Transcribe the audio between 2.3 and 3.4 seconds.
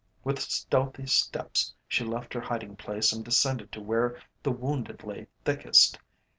her hiding place and